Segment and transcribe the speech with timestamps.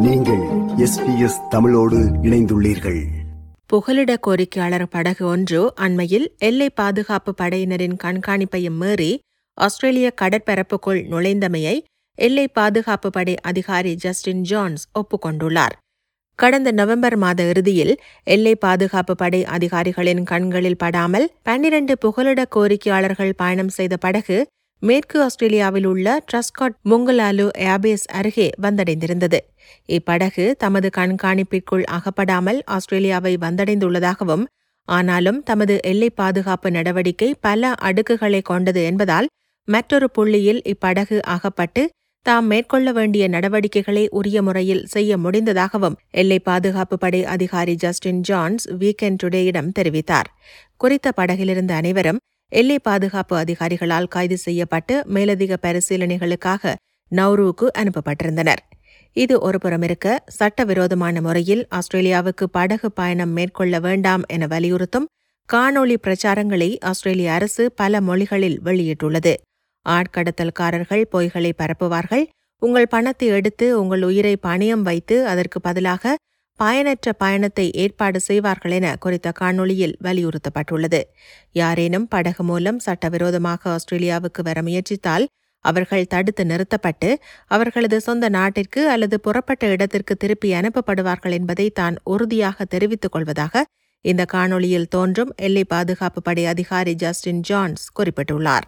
[0.00, 0.40] நீங்கள்
[0.76, 3.04] எஸ்பிஎஸ் தமிழோடு இணைந்துள்ளீர்கள்.
[3.66, 9.20] புகலிட கோரிக்கையாளர் படகு ஒன்று அண்மையில் எல்லை பாதுகாப்பு படையினரின் கண்காணிப்பையும் மீறி
[9.54, 11.82] ஆஸ்திரேலிய கடற்பரப்புக்குள் நுழைந்தமையை
[12.14, 15.72] எல்லை பாதுகாப்பு படை அதிகாரி ஜஸ்டின் ஜான்ஸ் ஒப்புக்கொண்டுள்ளார்.
[16.34, 23.96] கடந்த நவம்பர் மாத இறுதியில் எல்லை பாதுகாப்பு படை அதிகாரிகளின் கண்களில் படாமல் பன்னிரண்டு புகலிட கோரிக்கையாளர்கள் பயணம் செய்த
[23.96, 24.46] படகு
[24.82, 29.38] மேற்கு ஆஸ்திரேலியாவில் உள்ள ட்ரஸ்காட் முங்கலாலு ஏபேஸ் அருகே வந்தடைந்திருந்தது.
[29.88, 34.44] இப்படகு தமது கண்காணிப்பிற்குள் அகப்படாமல் ஆஸ்திரேலியாவை வந்தடைந்துள்ளதாகவும்
[34.88, 39.26] ஆனாலும் தமது எல்லை பாதுகாப்பு நடவடிக்கை பல அடுக்குகளை கொண்டது என்பதால்
[39.68, 41.90] மற்றொரு புள்ளியில் இப்படகு அகப்பட்டு
[42.22, 49.20] தாம் மேற்கொள்ள வேண்டிய நடவடிக்கைகளை உரிய முறையில் செய்ய முடிந்ததாகவும் எல்லை பாதுகாப்பு படை அதிகாரி ஜஸ்டின் ஜான்ஸ் வீக்கெண்ட்
[49.22, 50.30] டுடேயிடம் தெரிவித்தார்.
[50.76, 52.18] குறித்த படகிலிருந்த அனைவரும்
[52.52, 56.74] எல்லை பாதுகாப்பு அதிகாரிகளால் கைது செய்யப்பட்டு மேலதிக பரிசீலனைகளுக்காக
[57.12, 58.62] நௌருவுக்கு அனுப்பப்பட்டிருந்தனர்.
[59.12, 65.06] இது ஒருபுறம் இருக்க சட்டவிரோதமான முறையில் ஆஸ்திரேலியாவுக்கு படகு பயணம் மேற்கொள்ள வேண்டாம் என வலியுறுத்தும்
[65.48, 69.34] காணொளி பிரச்சாரங்களை ஆஸ்திரேலிய அரசு பல மொழிகளில் வெளியிட்டுள்ளது.
[69.86, 72.24] ஆட்கடத்தல்காரர்கள் பொய்களை பரப்புவார்கள்.
[72.62, 76.14] உங்கள் பணத்தை எடுத்து உங்கள் உயிரை பணியம் வைத்து அதற்கு பதிலாக
[76.56, 81.00] பயனற்ற பயணத்தை ஏற்பாடு செய்வார்கள் என குறித்த காணொளியில் வலியுறுத்தப்பட்டுள்ளது.
[81.52, 85.26] யாரேனும் படகு மூலம் சட்டவிரோதமாக ஆஸ்திரேலியாவுக்கு வர முயற்சித்தால்
[85.60, 93.12] அவர்கள் தடுத்து நிறுத்தப்பட்டு அவர்களது சொந்த நாட்டிற்கு அல்லது புறப்பட்ட இடத்திற்கு திருப்பி அனுப்பப்படுவார்கள் என்பதை தான் உறுதியாக தெரிவித்துக்
[93.12, 93.64] கொள்வதாக
[94.00, 98.66] இந்த காணொளியில் தோன்றும் எல்லை பாதுகாப்பு படை அதிகாரி ஜஸ்டின் ஜான்ஸ் குறிப்பிட்டுள்ளார்.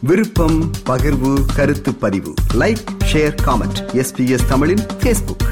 [0.00, 2.34] விருப்பம் பகிர்வு கருத்து பதிவு.
[2.54, 5.46] லைக் ஷேர் காமெண்ட் எஸ்பிஎஸ் தமிழின் ஃபேஸ்புக்